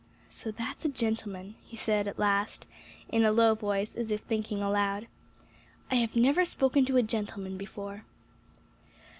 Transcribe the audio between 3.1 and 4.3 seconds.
a low voice, as if